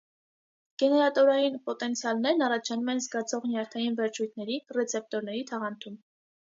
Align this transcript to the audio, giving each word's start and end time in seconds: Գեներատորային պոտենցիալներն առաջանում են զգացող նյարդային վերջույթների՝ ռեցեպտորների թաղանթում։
Գեներատորային 0.83 1.59
պոտենցիալներն 1.67 2.43
առաջանում 2.47 2.91
են 2.97 3.05
զգացող 3.09 3.47
նյարդային 3.53 4.01
վերջույթների՝ 4.03 4.61
ռեցեպտորների 4.83 5.49
թաղանթում։ 5.55 6.05